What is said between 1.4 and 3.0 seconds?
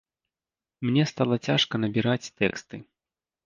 цяжка набіраць тэксты.